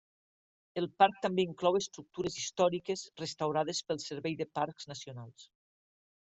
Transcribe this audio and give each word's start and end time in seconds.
El 0.81 0.85
parc 1.01 1.19
també 1.25 1.43
inclou 1.47 1.77
estructures 1.79 2.37
històriques 2.39 3.03
restaurades 3.23 3.83
pel 3.91 4.03
Servei 4.07 4.37
de 4.41 4.49
Parcs 4.61 4.91
Nacionals. 4.95 5.47